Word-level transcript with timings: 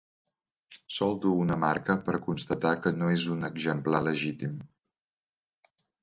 Sol 0.93 1.11
dur 1.25 1.33
una 1.41 1.57
marca 1.63 1.95
per 2.07 2.15
constatar 2.27 2.71
que 2.85 2.91
no 3.01 3.09
és 3.17 3.25
un 3.35 3.49
exemplar 3.49 4.01
legítim. 4.07 4.57